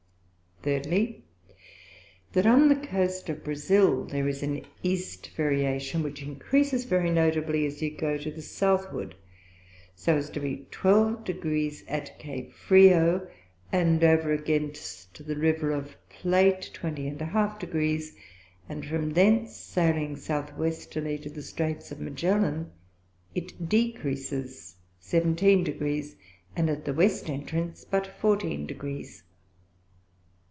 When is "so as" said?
9.95-10.29